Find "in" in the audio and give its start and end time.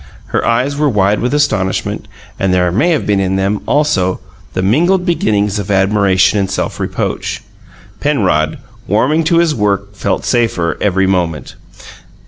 3.19-3.35